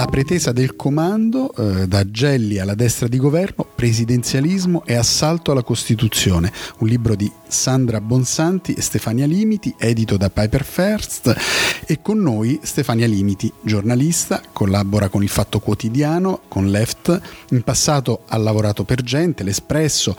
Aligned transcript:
La 0.00 0.06
pretesa 0.06 0.52
del 0.52 0.76
comando 0.76 1.52
eh, 1.52 1.86
da 1.86 2.10
Gelli 2.10 2.58
alla 2.58 2.74
destra 2.74 3.06
di 3.06 3.18
governo, 3.18 3.69
presidenzialismo 3.80 4.82
e 4.84 4.94
assalto 4.94 5.52
alla 5.52 5.62
Costituzione, 5.62 6.52
un 6.80 6.86
libro 6.86 7.14
di 7.14 7.32
Sandra 7.48 8.02
Bonsanti 8.02 8.74
e 8.74 8.82
Stefania 8.82 9.24
Limiti, 9.24 9.74
edito 9.78 10.18
da 10.18 10.28
Piper 10.28 10.64
First. 10.64 11.34
E 11.86 12.02
con 12.02 12.18
noi 12.18 12.60
Stefania 12.62 13.06
Limiti, 13.06 13.50
giornalista, 13.62 14.42
collabora 14.52 15.08
con 15.08 15.22
il 15.22 15.30
Fatto 15.30 15.60
Quotidiano, 15.60 16.42
con 16.46 16.68
Left, 16.68 17.20
in 17.52 17.62
passato 17.62 18.24
ha 18.28 18.36
lavorato 18.36 18.84
per 18.84 19.02
Gente, 19.02 19.44
l'Espresso 19.44 20.14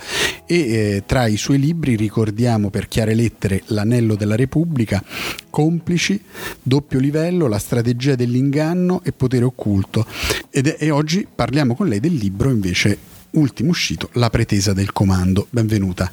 e 0.48 0.56
eh, 0.56 1.04
tra 1.06 1.28
i 1.28 1.38
suoi 1.38 1.60
libri 1.60 1.96
ricordiamo 1.96 2.72
per 2.72 2.88
chiare 2.88 3.14
lettere 3.14 3.62
L'anello 3.68 4.16
della 4.16 4.36
Repubblica, 4.36 5.04
Complici, 5.52 6.20
Doppio 6.64 6.98
livello, 6.98 7.46
La 7.46 7.60
strategia 7.60 8.16
dell'inganno 8.16 9.02
e 9.04 9.12
Potere 9.12 9.46
occulto. 9.46 10.04
Ed, 10.50 10.78
e 10.80 10.90
oggi 10.90 11.28
parliamo 11.34 11.76
con 11.76 11.88
lei 11.88 12.00
del 12.00 12.16
libro 12.16 12.50
invece 12.50 13.10
ultimo 13.32 13.70
uscito, 13.70 14.10
La 14.14 14.30
pretesa 14.30 14.74
del 14.74 14.92
comando. 14.92 15.48
Benvenuta. 15.50 16.12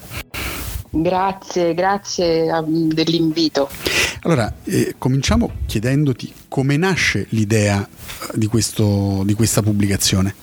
Grazie, 0.90 1.74
grazie 1.74 2.50
dell'invito. 2.66 3.68
Allora, 4.22 4.52
eh, 4.64 4.94
cominciamo 4.98 5.52
chiedendoti 5.66 6.32
come 6.48 6.76
nasce 6.76 7.26
l'idea 7.30 7.86
di, 8.34 8.46
questo, 8.46 9.22
di 9.24 9.34
questa 9.34 9.62
pubblicazione. 9.62 10.34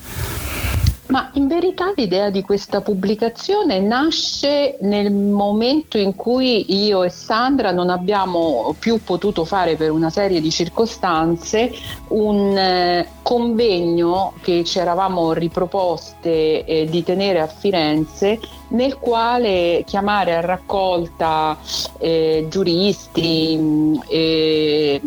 Ma 1.07 1.29
in 1.33 1.47
verità 1.47 1.93
l'idea 1.95 2.31
di 2.31 2.41
questa 2.41 2.81
pubblicazione 2.81 3.79
nasce 3.79 4.77
nel 4.81 5.11
momento 5.11 5.99
in 5.99 6.15
cui 6.15 6.83
io 6.85 7.03
e 7.03 7.09
Sandra 7.09 7.71
non 7.71 7.91
abbiamo 7.91 8.75
più 8.79 9.03
potuto 9.03 9.45
fare 9.45 9.75
per 9.75 9.91
una 9.91 10.09
serie 10.09 10.41
di 10.41 10.49
circostanze 10.49 11.71
un 12.07 12.57
eh, 12.57 13.07
convegno 13.21 14.33
che 14.41 14.63
ci 14.63 14.79
eravamo 14.79 15.33
riproposte 15.33 16.65
eh, 16.65 16.87
di 16.89 17.03
tenere 17.03 17.39
a 17.39 17.47
Firenze 17.47 18.39
nel 18.69 18.97
quale 18.97 19.83
chiamare 19.85 20.35
a 20.35 20.41
raccolta 20.41 21.55
eh, 21.99 22.47
giuristi, 22.49 23.99
eh, 24.07 25.01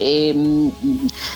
eh, 0.00 0.70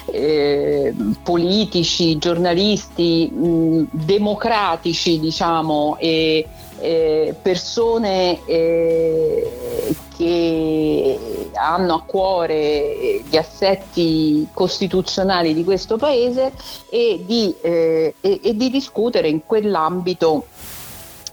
eh, 0.07 0.95
politici, 1.23 2.17
giornalisti 2.19 3.31
mh, 3.31 3.83
democratici, 3.91 5.21
diciamo, 5.21 5.97
e 5.99 6.47
eh, 6.81 7.35
persone 7.41 8.45
eh, 8.47 9.95
che 10.17 11.19
hanno 11.55 11.95
a 11.95 12.03
cuore 12.03 13.23
gli 13.29 13.37
assetti 13.37 14.47
costituzionali 14.53 15.55
di 15.55 15.65
questo 15.65 15.97
paese 15.97 16.53
e 16.91 17.23
di, 17.25 17.55
eh, 17.61 18.15
e, 18.21 18.41
e 18.43 18.57
di 18.57 18.71
discutere 18.71 19.29
in 19.29 19.45
quell'ambito 19.45 20.47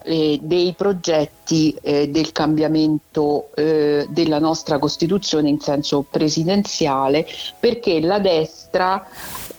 eh, 0.04 0.40
dei 0.42 0.74
progetti 0.78 1.76
eh, 1.82 2.10
del 2.10 2.32
cambiamento 2.32 3.50
eh, 3.56 4.06
della 4.10 4.40
nostra 4.40 4.80
Costituzione 4.80 5.50
in 5.50 5.60
senso 5.60 6.06
presidenziale, 6.10 7.26
perché 7.60 8.00
la 8.00 8.20
destra 8.20 9.06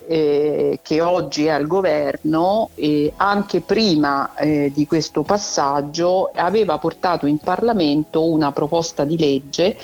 eh, 0.07 0.81
che 0.83 1.01
oggi 1.01 1.47
è 1.47 1.51
al 1.51 1.67
governo, 1.67 2.70
eh, 2.75 3.13
anche 3.17 3.61
prima 3.61 4.35
eh, 4.35 4.70
di 4.75 4.87
questo 4.87 5.23
passaggio 5.23 6.31
aveva 6.35 6.79
portato 6.79 7.27
in 7.27 7.39
Parlamento 7.39 8.25
una 8.25 8.53
proposta 8.53 9.05
di 9.05 9.17
legge 9.17 9.77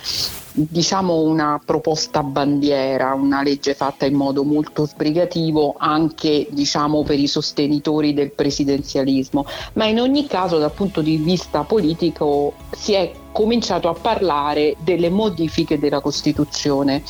diciamo 0.53 1.21
una 1.21 1.61
proposta 1.65 2.23
bandiera, 2.23 3.15
una 3.15 3.43
legge 3.43 3.75
fatta 3.75 4.07
in 4.07 4.15
modo 4.15 4.45
molto 4.45 4.87
sbrigativo 4.87 5.75
anche 5.79 6.47
diciamo, 6.51 7.03
per 7.03 7.19
i 7.19 7.27
sostenitori 7.27 8.15
del 8.15 8.33
presidenzialismo, 8.33 9.47
ma 9.75 9.87
in 9.87 10.01
ogni 10.01 10.27
caso 10.27 10.59
dal 10.59 10.73
punto 10.73 11.01
di 11.01 11.17
vista 11.17 11.63
politico 11.63 12.55
si 12.73 12.93
è 12.93 13.13
cominciato 13.31 13.89
a 13.89 13.95
parlare 13.95 14.75
delle 14.81 15.11
modifiche 15.11 15.79
della 15.79 16.01
Costituzione. 16.01 17.03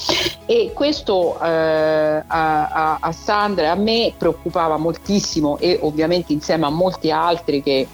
E 0.44 0.72
questo 0.74 1.40
eh, 1.40 1.46
a, 1.46 2.22
a, 2.26 2.98
a 3.00 3.12
Sandra 3.12 3.64
e 3.64 3.68
a 3.68 3.74
me 3.74 4.12
preoccupava 4.16 4.76
moltissimo 4.76 5.56
e 5.58 5.78
ovviamente 5.80 6.32
insieme 6.32 6.66
a 6.66 6.70
molti 6.70 7.10
altri 7.10 7.62
che 7.62 7.86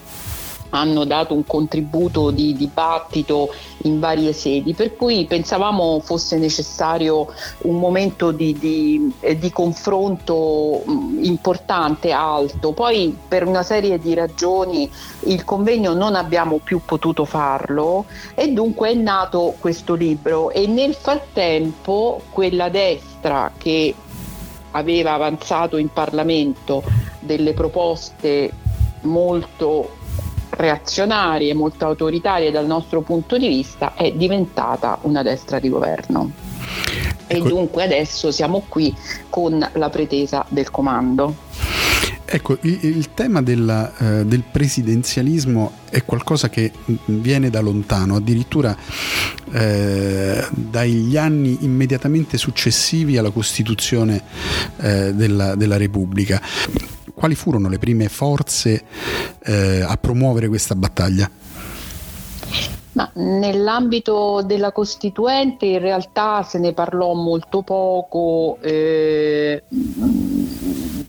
hanno 0.75 1.05
dato 1.05 1.35
un 1.35 1.47
contributo 1.47 2.31
di 2.31 2.55
dibattito 2.55 3.53
in 3.83 4.01
varie 4.01 4.33
sedi, 4.33 4.75
per 4.75 4.97
cui 4.97 5.25
pensavamo 5.25 6.01
fosse 6.01 6.37
necessario 6.37 7.29
un 7.63 7.79
momento 7.79 8.33
di, 8.33 8.59
di, 8.59 9.13
eh, 9.21 9.39
di 9.39 9.51
confronto 9.51 10.83
mm, 10.89 11.23
importante, 11.25 12.13
alto. 12.13 12.73
Poi 12.73 13.17
per 13.27 13.47
una 13.47 13.63
serie 13.63 13.99
di 13.99 14.15
ragioni 14.15 14.91
il 15.27 15.45
convegno 15.45 15.95
non 15.95 16.15
abbiamo 16.15 16.59
più 16.59 16.81
potuto 16.85 17.25
farlo 17.25 18.07
e 18.35 18.49
dunque 18.49 18.91
è 18.91 18.95
nato 18.95 19.55
questo 19.59 19.95
libro 19.95 20.51
e 20.51 20.67
nel 20.67 20.95
frattempo 20.95 22.21
quella 22.31 22.69
destra 22.69 23.53
che 23.57 23.95
aveva 24.73 25.13
avanzato 25.13 25.77
in 25.77 25.93
Parlamento 25.93 26.83
delle 27.21 27.53
proposte 27.53 28.51
molto 29.03 30.03
reazionarie, 30.65 31.55
molto 31.55 31.85
autoritarie 31.85 32.51
dal 32.51 32.67
nostro 32.67 33.03
punto 33.03 33.37
di 33.37 33.49
vista, 33.49 33.95
è 33.95 34.13
diventata 34.13 34.99
una 35.03 35.23
destra 35.23 35.59
di 35.59 35.69
governo. 35.69 36.31
Ecco. 37.27 37.47
E 37.47 37.49
dunque 37.49 37.85
adesso 37.85 38.31
siamo 38.31 38.65
qui 38.69 38.95
con 39.29 39.67
la 39.75 39.91
pretesa 39.91 40.45
del 40.49 40.71
comando. 40.71 41.43
Ecco, 42.27 42.57
il, 42.63 42.79
il 42.83 43.13
tema 43.13 43.43
della, 43.43 43.93
eh, 43.99 44.25
del 44.25 44.43
presidenzialismo 44.51 45.73
è 45.91 46.05
qualcosa 46.05 46.49
che 46.49 46.73
viene 47.05 47.51
da 47.51 47.61
lontano, 47.61 48.17
addirittura 48.17 48.77
eh, 49.53 50.45
dagli 50.51 51.17
anni 51.17 51.59
immediatamente 51.61 52.39
successivi 52.39 53.19
alla 53.19 53.31
Costituzione 53.31 54.23
eh, 54.79 55.13
della, 55.13 55.55
della 55.55 55.77
Repubblica 55.77 56.41
quali 57.15 57.35
furono 57.35 57.69
le 57.69 57.79
prime 57.79 58.09
forze 58.09 58.85
eh, 59.45 59.81
a 59.81 59.97
promuovere 59.97 60.49
questa 60.49 60.75
battaglia? 60.75 61.31
Ma 62.93 63.11
nell'ambito 63.15 64.43
della 64.43 64.71
Costituente 64.71 65.67
in 65.67 65.81
realtà 65.81 66.43
se 66.43 66.59
ne 66.59 66.73
parlò 66.73 67.13
molto 67.15 67.63
poco. 67.63 68.59
Eh, 68.61 69.65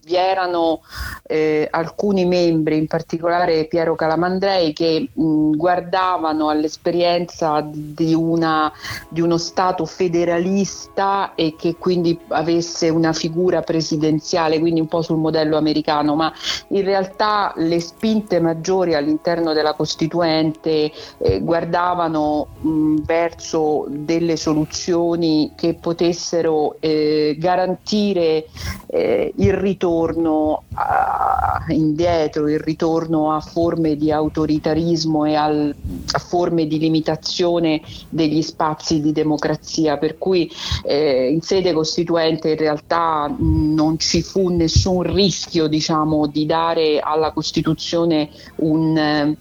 vi 0.06 0.16
erano 0.16 0.82
eh, 1.24 1.68
alcuni 1.72 2.26
membri, 2.26 2.78
in 2.78 2.88
particolare 2.88 3.66
Piero 3.66 3.96
Calamandrei, 3.96 4.72
che 4.74 5.10
mh, 5.12 5.56
guardavano 5.56 6.50
all'esperienza 6.50 7.66
di, 7.68 8.14
una, 8.14 8.72
di 9.10 9.22
uno 9.22 9.38
Stato 9.38 9.86
federalista 9.86 11.34
e 11.36 11.56
che 11.58 11.76
quindi 11.78 12.18
avesse 12.30 12.90
una 12.90 13.14
figura 13.14 13.62
presidenziale, 13.62 14.60
quindi 14.60 14.80
un 14.80 14.88
po' 14.88 15.02
sul 15.02 15.18
modello 15.18 15.58
americano, 15.58 16.16
ma 16.16 16.32
in 16.70 16.84
realtà 16.84 17.54
le 17.58 17.80
spinte 17.80 18.40
maggiori 18.40 18.94
all'interno 18.94 19.54
della 19.54 19.74
Costituente 19.74 20.92
eh, 21.18 21.40
guardavano 21.42 22.48
mh, 22.62 22.96
verso 23.04 23.86
delle 23.90 24.36
soluzioni 24.36 25.54
che 25.56 25.74
potessero 25.74 26.76
eh, 26.80 27.36
garantire 27.40 28.46
eh, 28.88 29.34
il 29.36 29.54
ritorno 29.56 30.64
a, 30.74 31.64
indietro, 31.70 32.50
il 32.50 32.60
ritorno 32.60 33.34
a 33.34 33.40
forme 33.40 33.96
di 33.96 34.12
autoritarismo 34.12 35.26
e 35.26 35.36
al, 35.36 35.76
a 36.12 36.20
forme 36.20 36.68
di 36.68 36.78
limitazione 36.78 37.82
degli 38.10 38.42
spazi 38.42 39.02
di 39.02 39.12
democrazia, 39.12 39.98
per 39.98 40.18
cui 40.18 40.52
eh, 40.84 41.30
in 41.32 41.42
sede 41.42 41.74
costituente 41.74 42.50
in 42.50 42.58
realtà 42.58 43.34
non 43.38 43.98
ci 43.98 44.22
fu 44.22 44.50
nessun 44.50 45.02
rischio 45.04 45.68
diciamo, 45.68 46.28
di 46.28 46.46
dare 46.46 47.00
alla 47.00 47.32
Costituzione 47.32 48.30
un 48.58 49.36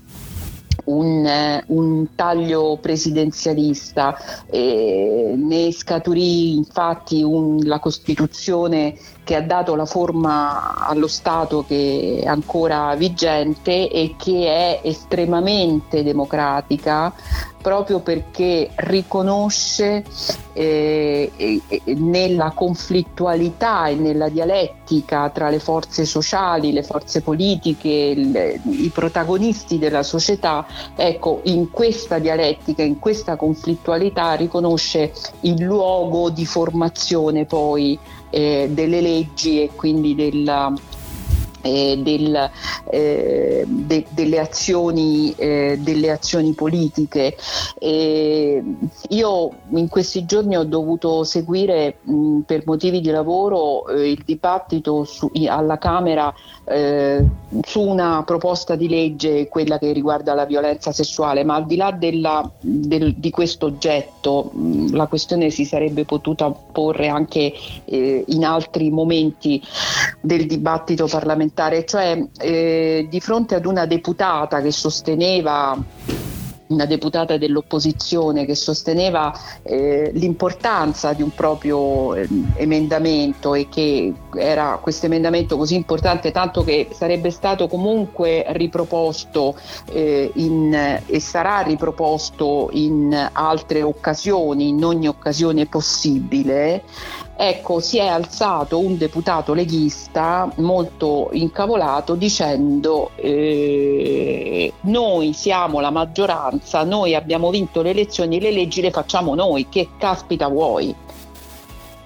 un, 0.85 1.27
eh, 1.27 1.65
un 1.69 2.15
taglio 2.15 2.79
presidenzialista, 2.81 4.17
eh, 4.51 5.35
ne 5.37 5.73
scaturì 5.73 6.57
infatti 6.57 7.23
un, 7.23 7.61
la 7.65 7.79
Costituzione 7.79 8.97
che 9.25 9.35
ha 9.35 9.43
dato 9.43 9.75
la 9.75 9.87
forma 9.87 10.75
allo 10.87 11.09
Stato 11.09 11.65
che 11.67 12.21
è 12.23 12.27
ancora 12.27 12.95
vigente 12.95 13.91
e 13.91 14.15
che 14.17 14.47
è 14.47 14.81
estremamente 14.87 16.03
democratica 16.05 17.13
proprio 17.65 18.01
perché 18.01 18.69
riconosce 18.75 20.05
eh, 20.53 21.61
nella 21.97 22.53
conflittualità 22.55 23.87
e 23.87 23.95
nella 23.95 24.29
dialettica 24.29 25.31
tra 25.31 25.49
le 25.49 25.61
forze 25.61 26.05
sociali, 26.05 26.73
le 26.73 26.83
forze 26.83 27.23
politiche, 27.23 27.89
il, 27.89 28.61
i 28.65 28.91
protagonisti 28.93 29.79
della 29.79 30.03
società, 30.03 30.67
ecco, 30.95 31.41
in 31.45 31.71
questa 31.71 32.19
dialettica, 32.19 32.83
in 32.83 32.99
questa 32.99 33.37
conflittualità 33.37 34.35
riconosce 34.35 35.13
il 35.41 35.63
luogo 35.63 36.29
di 36.29 36.45
formazione 36.45 37.47
poi 37.47 37.99
eh, 38.29 38.69
delle 38.71 39.01
leggi 39.01 39.14
e 39.19 39.71
quindi 39.75 40.15
della 40.15 40.73
eh, 41.65 41.99
del, 41.99 42.51
eh, 42.91 43.65
de, 43.67 44.05
delle, 44.11 44.39
azioni, 44.39 45.35
eh, 45.37 45.79
delle, 45.81 46.11
azioni, 46.11 46.53
politiche. 46.53 47.37
io 49.09 49.51
in 49.71 49.89
questi 49.89 50.27
giorni 50.27 50.57
ho 50.57 50.65
dovuto 50.65 51.25
seguire 51.25 51.97
mh, 52.03 52.41
per 52.41 52.63
motivi 52.67 53.01
di 53.01 53.11
lavoro 53.11 53.89
eh, 53.89 54.11
il 54.11 54.23
dibattito 54.25 55.05
su, 55.05 55.31
alla 55.49 55.79
Camera 55.79 56.33
eh, 56.67 57.25
su 57.63 57.81
una 57.81 58.23
proposta 58.25 58.75
di 58.75 58.89
legge, 58.89 59.49
quella 59.49 59.79
che 59.79 59.93
riguarda 59.93 60.35
la 60.35 60.45
violenza 60.45 60.93
sessuale, 60.93 61.45
ma 61.45 61.55
al 61.55 61.67
di 61.67 61.77
là 61.77 61.93
della, 61.93 62.49
del, 62.61 63.15
di 63.17 63.31
questo 63.31 63.67
oggetto 63.67 64.51
mh, 64.53 64.95
la 64.95 65.07
questione 65.07 65.49
si 65.51 65.65
sarebbe 65.65 66.05
potuta 66.05 66.51
porre 66.51 67.09
anche 67.09 67.53
eh, 67.85 68.25
in 68.27 68.45
altri 68.45 68.91
momenti 68.91 69.63
del 70.21 70.47
dibattito 70.47 71.07
parlamentare 71.07 71.53
parlamentare, 71.55 71.85
cioè 71.87 72.27
eh, 72.39 73.07
di 73.09 73.21
fronte 73.21 73.55
ad 73.55 73.65
una 73.65 73.87
deputata 73.87 74.61
che 74.61 74.73
sosteneva 74.73 75.79
una 76.67 76.87
deputata 76.87 77.37
dell'opposizione 77.37 78.47
che 78.47 78.55
sosteneva 78.55 79.33
eh, 79.63 80.11
l'importanza 80.15 81.13
di 81.13 81.23
un 81.23 81.31
proprio 81.31 82.15
eh, 82.15 82.27
emendamento 82.57 83.55
e 83.55 83.69
che 83.69 84.13
era 84.35 84.79
questo 84.81 85.07
emendamento 85.07 85.59
così 85.59 85.75
importante 85.75 86.33
tanto 86.33 86.65
che 86.65 86.89
sarebbe 86.91 87.31
stato 87.31 87.69
comunque 87.69 88.47
riproposto 88.49 89.57
eh, 89.93 90.31
in, 90.35 91.01
e 91.07 91.21
sarà 91.21 91.61
riproposto 91.61 92.71
in 92.73 93.31
altre 93.33 93.83
occasioni, 93.83 94.69
in 94.69 94.83
ogni 94.83 95.07
occasione 95.07 95.67
possibile, 95.67 96.83
ecco, 97.37 97.81
si 97.81 97.99
è 97.99 98.07
alzato 98.07 98.79
un 98.79 98.97
deputato 98.97 99.55
leghista 99.55 100.51
molto 100.57 101.31
incavolato 101.33 102.15
dicendo 102.15 103.11
eh, 103.17 104.73
noi 104.83 105.33
siamo 105.33 105.81
la 105.81 105.91
maggioranza, 105.91 106.85
noi 106.85 107.15
abbiamo 107.15 107.51
vinto 107.51 107.83
le 107.83 107.91
elezioni, 107.91 108.41
le 108.41 108.51
leggi 108.51 108.81
le 108.81 108.91
facciamo 108.91 109.35
noi, 109.35 109.69
che 109.69 109.91
caspita 109.99 110.49
vuoi? 110.49 110.95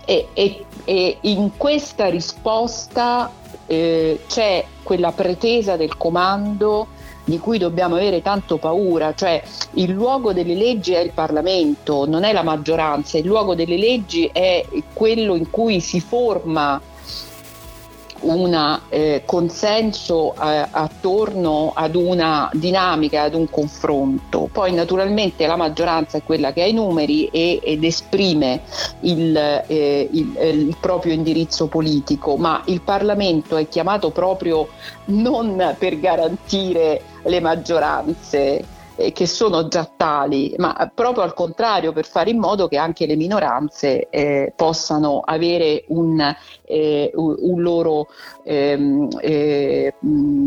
E, 0.04 0.28
e, 0.32 0.64
e 0.84 1.18
in 1.20 1.50
questa 1.56 2.08
risposta 2.08 3.30
eh, 3.66 4.20
c'è 4.26 4.64
quella 4.82 5.12
pretesa 5.12 5.76
del 5.76 5.96
comando 5.98 6.96
di 7.28 7.38
cui 7.38 7.58
dobbiamo 7.58 7.96
avere 7.96 8.22
tanto 8.22 8.56
paura, 8.56 9.12
cioè 9.12 9.42
il 9.74 9.90
luogo 9.90 10.32
delle 10.32 10.54
leggi 10.54 10.92
è 10.94 11.00
il 11.00 11.12
Parlamento, 11.12 12.06
non 12.08 12.24
è 12.24 12.32
la 12.32 12.42
maggioranza, 12.42 13.18
il 13.18 13.26
luogo 13.26 13.54
delle 13.54 13.76
leggi 13.76 14.30
è 14.32 14.66
quello 14.94 15.34
in 15.34 15.50
cui 15.50 15.80
si 15.80 16.00
forma 16.00 16.80
un 18.32 18.80
eh, 18.88 19.22
consenso 19.24 20.34
eh, 20.34 20.66
attorno 20.70 21.72
ad 21.74 21.94
una 21.94 22.50
dinamica, 22.52 23.22
ad 23.22 23.34
un 23.34 23.48
confronto. 23.50 24.48
Poi 24.52 24.72
naturalmente 24.72 25.46
la 25.46 25.56
maggioranza 25.56 26.18
è 26.18 26.22
quella 26.22 26.52
che 26.52 26.62
ha 26.62 26.66
i 26.66 26.72
numeri 26.72 27.26
e, 27.26 27.60
ed 27.62 27.84
esprime 27.84 28.62
il, 29.00 29.36
eh, 29.36 30.08
il, 30.10 30.32
eh, 30.36 30.48
il 30.48 30.76
proprio 30.80 31.12
indirizzo 31.12 31.66
politico, 31.66 32.36
ma 32.36 32.62
il 32.66 32.80
Parlamento 32.80 33.56
è 33.56 33.68
chiamato 33.68 34.10
proprio 34.10 34.68
non 35.06 35.74
per 35.78 35.98
garantire 35.98 37.02
le 37.24 37.40
maggioranze 37.40 38.76
eh, 38.98 39.12
che 39.12 39.26
sono 39.26 39.68
già 39.68 39.88
tali, 39.96 40.54
ma 40.58 40.90
proprio 40.92 41.22
al 41.22 41.32
contrario 41.32 41.92
per 41.92 42.04
fare 42.04 42.30
in 42.30 42.38
modo 42.38 42.66
che 42.66 42.76
anche 42.76 43.06
le 43.06 43.14
minoranze 43.14 44.08
eh, 44.10 44.52
possano 44.56 45.20
avere 45.24 45.84
un, 45.88 46.20
eh, 46.64 47.12
un 47.14 47.62
loro, 47.62 48.08
ehm, 48.42 49.08
eh, 49.20 49.94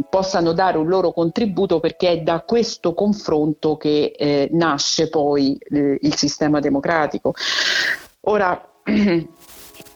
possano 0.10 0.52
dare 0.52 0.78
un 0.78 0.88
loro 0.88 1.14
contributo 1.14 1.80
perché 1.80 2.10
è 2.10 2.18
da 2.20 2.42
questo 2.42 2.94
confronto 2.94 3.78
che 3.78 4.14
eh, 4.18 4.50
nasce 4.52 5.08
poi 5.08 5.58
eh, 5.58 5.98
il 6.02 6.16
sistema 6.16 6.60
democratico. 6.60 7.34
Ora, 8.22 8.70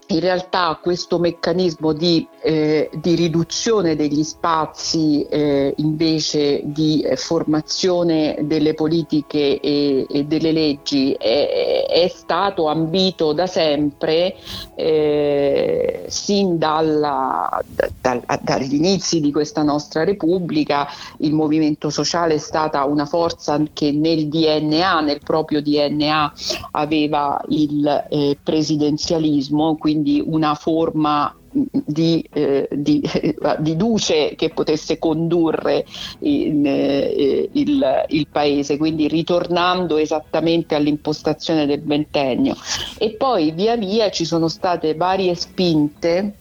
in 0.07 0.19
realtà 0.19 0.77
questo 0.81 1.17
meccanismo 1.17 1.91
di, 1.91 2.27
eh, 2.43 2.89
di 2.93 3.15
riduzione 3.15 3.95
degli 3.95 4.23
spazi 4.23 5.23
eh, 5.23 5.73
invece 5.77 6.61
di 6.63 7.01
eh, 7.01 7.15
formazione 7.15 8.37
delle 8.41 8.75
politiche 8.75 9.59
e, 9.59 10.05
e 10.07 10.25
delle 10.25 10.51
leggi 10.51 11.13
è, 11.13 11.87
è, 11.89 12.07
stato 12.07 12.67
ambito 12.67 13.33
da 13.33 13.47
sempre 13.47 14.35
eh, 14.75 16.05
sin 16.07 16.59
dalla, 16.59 17.59
da, 17.65 17.89
da, 17.99 18.39
dagli 18.43 18.75
inizi 18.75 19.19
di 19.19 19.31
questa 19.31 19.63
nostra 19.63 20.03
Repubblica. 20.03 20.87
Il 21.17 21.33
movimento 21.33 21.89
sociale 21.89 22.35
è 22.35 22.39
stata 22.39 22.85
una 22.85 23.05
forza 23.05 23.59
che 23.73 23.91
nel 23.91 24.27
DNA, 24.27 25.01
nel 25.01 25.19
proprio 25.23 25.61
DNA, 25.63 26.33
aveva 26.71 27.41
il 27.49 28.05
eh, 28.09 28.37
presidenzialismo. 28.41 29.75
Quindi 29.77 30.04
quindi 30.05 30.23
una 30.23 30.53
forma 30.53 31.35
di, 31.51 32.23
eh, 32.31 32.67
di, 32.71 33.01
di, 33.59 33.75
duce 33.75 34.35
che 34.35 34.49
potesse 34.49 34.99
condurre 34.99 35.83
in, 36.19 36.63
eh, 36.65 37.49
il, 37.51 38.05
il, 38.09 38.27
paese, 38.27 38.77
quindi 38.77 39.07
ritornando 39.07 39.97
esattamente 39.97 40.75
all'impostazione 40.75 41.65
del 41.65 41.81
ventennio. 41.81 42.55
E 42.99 43.15
poi 43.15 43.51
via 43.51 43.75
via 43.77 44.11
ci 44.11 44.25
sono 44.25 44.47
state 44.47 44.93
varie 44.93 45.33
spinte 45.33 46.35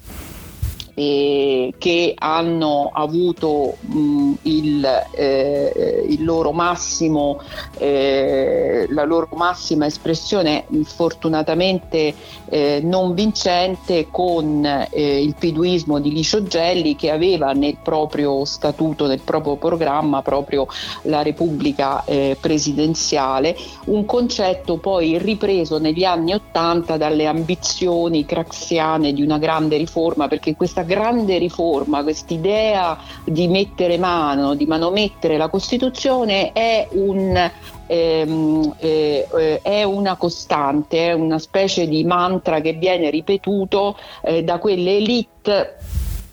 eh, 0.95 1.75
che 1.77 2.15
hanno 2.17 2.91
avuto 2.93 3.77
mh, 3.81 4.33
il, 4.43 5.07
eh, 5.13 6.07
il, 6.09 6.25
loro 6.25 6.53
massimo, 6.53 7.41
eh, 7.79 8.87
la 8.91 9.05
loro 9.05 9.29
massima 9.35 9.87
espressione 9.87 10.65
fortunatamente 10.85 12.15
eh, 12.49 12.81
non 12.83 13.15
vincente 13.15 14.09
con 14.11 14.65
eh, 14.65 15.23
il 15.23 15.35
piduismo 15.37 15.99
di 15.99 16.13
Licio 16.13 16.43
Gelli 16.45 16.95
che 16.97 17.11
aveva 17.11 17.53
nel 17.53 17.77
proprio 17.83 18.45
statuto, 18.45 19.07
nel 19.07 19.21
proprio 19.21 19.57
programma 19.57 20.23
proprio 20.23 20.67
la 21.03 21.23
Repubblica 21.23 22.05
eh, 22.05 22.37
presidenziale, 22.41 23.57
un 23.87 24.05
concetto 24.05 24.79
poi 24.79 25.19
ripreso 25.19 25.79
negli 25.79 26.05
anni 26.05 26.33
Ottanta 26.33 26.97
dalle 26.97 27.27
ambizioni 27.27 28.25
craxiane 28.25 29.13
di 29.13 29.23
una 29.23 29.39
grande 29.39 29.77
riforma 29.77 30.29
perché 30.29 30.55
questa 30.55 30.84
grande 30.85 31.39
riforma, 31.39 32.03
quest'idea 32.03 32.99
di 33.25 33.49
mettere 33.49 33.99
mano, 33.99 34.55
di 34.55 34.67
manomettere 34.67 35.37
la 35.37 35.49
Costituzione 35.49 36.53
è 36.53 36.87
un 36.93 37.51
ehm, 37.87 38.75
eh, 38.79 39.27
eh, 39.37 39.61
è 39.63 39.83
una 39.83 40.17
costante, 40.17 41.09
è 41.09 41.13
una 41.13 41.39
specie 41.39 41.87
di 41.87 42.05
mantra 42.05 42.61
che 42.61 42.73
viene 42.73 43.11
ripetuto 43.11 43.97
eh, 44.23 44.43
da 44.43 44.59
quelle 44.59 44.97
elite 44.97 45.77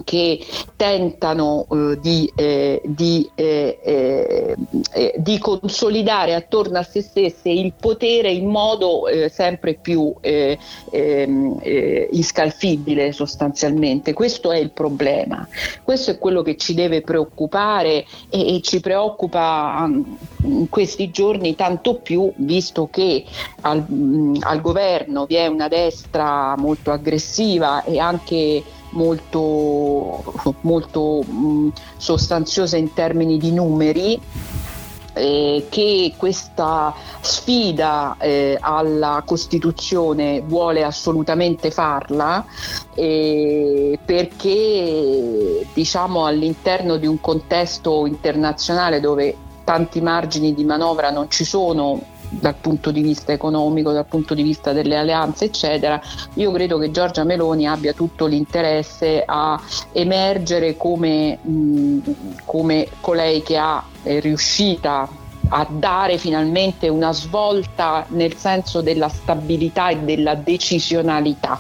che 0.04 0.40
tentano 0.76 1.66
eh, 1.72 2.00
di, 2.00 2.32
eh, 2.36 2.82
di, 2.84 3.30
eh, 3.36 3.80
eh, 3.84 4.56
eh 4.94 5.14
di, 5.18 5.38
consolidare 5.40 6.34
attorno 6.34 6.78
a 6.80 6.84
se 6.84 7.02
stesse 7.02 7.50
il 7.50 7.74
potere 7.80 8.32
in 8.32 8.48
modo 8.48 9.08
eh, 9.08 9.30
sempre 9.30 9.76
più 9.76 10.14
ehm, 10.22 11.60
inscalfibile 12.12 13.12
sostanzialmente. 13.12 14.14
Questo 14.14 14.52
è 14.52 14.58
il 14.58 14.72
problema, 14.72 15.48
questo 15.84 16.12
è 16.12 16.18
quello 16.18 16.42
che 16.42 16.58
ci 16.58 16.74
deve 16.74 17.02
preoccupare 17.02 18.06
e, 18.30 18.56
e 18.56 18.62
ci 18.62 18.80
preoccupa 18.80 19.90
in 20.44 20.70
questi 20.70 21.12
giorni 21.12 21.56
tanto 21.56 21.96
più 21.96 22.32
visto 22.38 22.88
che 22.92 23.24
al, 23.62 23.90
mh, 23.90 24.38
al 24.42 24.62
governo 24.62 25.26
vi 25.26 25.36
è 25.36 25.48
una 25.48 25.68
destra 25.68 26.56
molto 26.58 26.92
aggressiva 26.92 27.84
e 27.84 28.00
anche 28.00 28.64
molto, 28.92 30.24
molto 30.62 31.24
mh, 31.24 31.70
sostanziosa 31.98 32.78
in 32.78 32.94
termini 32.94 33.38
di 33.38 33.52
numeri. 33.52 34.20
Eh, 35.14 35.66
che 35.68 36.14
questa 36.16 36.96
sfida 37.20 38.16
eh, 38.18 38.58
alla 38.58 39.22
Costituzione 39.26 40.40
vuole 40.40 40.86
assolutamente 40.86 41.70
farla 41.70 42.46
eh, 42.96 44.00
perché 44.06 45.68
diciamo 45.74 46.26
all'interno 46.26 46.96
di 46.96 47.08
un 47.08 47.20
contesto 47.20 48.06
internazionale 48.06 49.02
dove 49.02 49.36
tanti 49.66 50.00
margini 50.00 50.54
di 50.54 50.64
manovra 50.64 51.12
non 51.12 51.30
ci 51.30 51.44
sono 51.44 52.00
dal 52.32 52.56
punto 52.56 52.92
di 52.92 53.02
vista 53.02 53.34
economico, 53.34 53.92
dal 53.92 54.06
punto 54.06 54.34
di 54.34 54.42
vista 54.42 54.72
delle 54.72 54.96
alleanze, 54.96 55.46
eccetera, 55.46 56.00
io 56.36 56.52
credo 56.52 56.78
che 56.78 56.92
Giorgia 56.92 57.26
Meloni 57.26 57.68
abbia 57.68 57.94
tutto 57.94 58.26
l'interesse 58.26 59.24
a 59.26 59.60
emergere 59.92 60.78
come, 60.78 61.40
come 62.46 62.88
colei 63.02 63.44
che 63.44 63.58
ha, 63.58 63.84
è 64.02 64.20
riuscita 64.22 65.08
a 65.54 65.68
dare 65.70 66.18
finalmente 66.18 66.88
una 66.88 67.12
svolta 67.12 68.06
nel 68.10 68.36
senso 68.38 68.82
della 68.82 69.10
stabilità 69.10 69.90
e 69.90 69.98
della 69.98 70.36
decisionalità. 70.36 71.60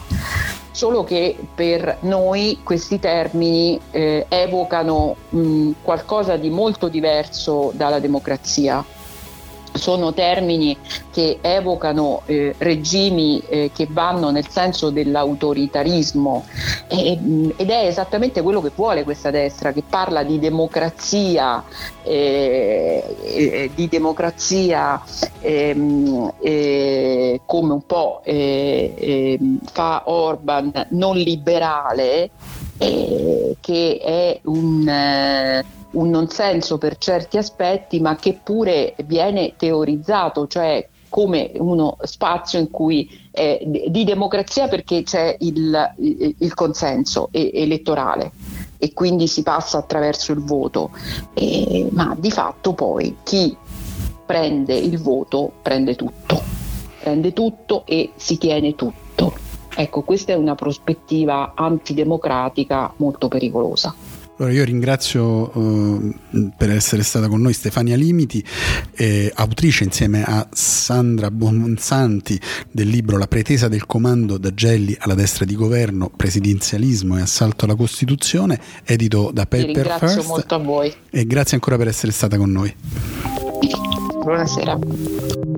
Solo 0.72 1.04
che 1.04 1.36
per 1.54 1.98
noi 2.02 2.60
questi 2.64 2.98
termini 2.98 3.78
eh, 3.92 4.26
evocano 4.30 5.18
mh, 5.30 5.72
qualcosa 5.82 6.38
di 6.38 6.50
molto 6.50 6.88
diverso 6.88 7.74
dalla 7.76 8.00
democrazia 8.00 8.84
sono 9.74 10.14
termini 10.14 10.78
che 11.12 11.40
evocano 11.42 12.22
eh, 12.26 12.56
regimi 12.58 13.42
eh, 13.48 13.72
che 13.74 13.88
vanno 13.90 14.30
nel 14.32 14.48
senso 14.48 14.90
dell'autoritarismo. 14.90 16.46
E, 16.88 17.20
ed 17.56 17.70
è 17.70 17.86
esattamente 17.86 18.42
quello 18.42 18.62
che 18.62 18.72
vuole 18.76 19.04
questa 19.04 19.32
destra 19.32 19.72
che 19.72 19.84
parla 19.88 20.24
di 20.24 20.40
democrazia 20.40 21.64
eh, 22.04 23.70
di 23.74 23.88
democrazia 23.88 25.02
ehm, 25.40 26.34
eh, 26.42 27.42
come 27.46 27.74
un 27.74 27.86
po' 27.86 28.22
eh, 28.24 28.94
ehm, 28.98 29.60
fa 29.72 30.04
Orban 30.06 30.88
non 30.90 31.16
liberale 31.18 32.30
eh, 32.78 33.56
che 33.60 34.00
è 34.04 34.40
un 34.44 35.64
un 35.92 36.10
non 36.10 36.30
senso 36.30 36.78
per 36.78 36.98
certi 36.98 37.38
aspetti, 37.38 38.00
ma 38.00 38.16
che 38.16 38.40
pure 38.42 38.96
viene 39.06 39.54
teorizzato, 39.58 40.48
cioè 40.48 40.88
come 41.10 41.52
uno 41.56 41.98
spazio 42.04 42.58
in 42.58 42.72
cui 42.72 43.10
eh, 43.32 43.86
di 43.90 44.04
democrazia 44.06 44.70
perché 44.70 45.04
c'è 45.04 45.36
il, 45.40 45.94
il 46.38 46.54
consenso 46.54 47.28
elettorale 47.32 48.32
e 48.78 48.94
quindi 48.94 49.28
si 49.28 49.44
passa 49.44 49.78
attraverso 49.78 50.32
il 50.32 50.40
voto, 50.40 50.92
eh, 51.34 51.88
ma 51.92 52.16
di 52.18 52.32
fatto 52.32 52.72
poi 52.74 53.18
chi 53.24 53.56
prende 54.26 54.74
il 54.74 54.98
voto 55.00 55.52
prende 55.62 55.96
tutto, 55.96 56.42
prende 57.04 57.34
tutto 57.34 57.86
e 57.86 58.12
si 58.16 58.38
tiene 58.38 58.76
tutto. 58.76 59.34
Ecco, 59.76 60.04
questa 60.04 60.32
è 60.32 60.36
una 60.36 60.56
prospettiva 60.56 61.52
antidemocratica 61.56 62.94
molto 62.98 63.28
pericolosa. 63.28 63.94
Allora 64.42 64.56
io 64.56 64.64
ringrazio 64.64 65.54
eh, 65.54 66.16
per 66.58 66.72
essere 66.72 67.04
stata 67.04 67.28
con 67.28 67.42
noi 67.42 67.54
Stefania 67.54 67.96
Limiti, 67.96 68.44
eh, 68.96 69.32
autrice 69.36 69.84
insieme 69.84 70.24
a 70.24 70.48
Sandra 70.52 71.30
Bonsanti 71.30 72.42
del 72.72 72.88
libro 72.88 73.20
La 73.20 73.28
pretesa 73.28 73.68
del 73.68 73.86
comando 73.86 74.40
da 74.40 74.52
Gelli 74.52 74.98
alla 74.98 75.14
destra 75.14 75.46
di 75.46 75.54
governo, 75.54 76.10
presidenzialismo 76.10 77.20
e 77.20 77.22
assalto 77.22 77.66
alla 77.66 77.76
Costituzione, 77.76 78.60
edito 78.84 79.30
da 79.32 79.46
Paper 79.46 79.98
First. 80.00 80.26
molto 80.26 80.56
a 80.56 80.58
voi. 80.58 80.92
E 81.12 81.24
grazie 81.28 81.54
ancora 81.54 81.78
per 81.78 81.90
essere 81.90 82.12
stata 82.12 82.36
con 82.38 82.52
noi. 82.52 82.74
Buonasera. 84.24 85.51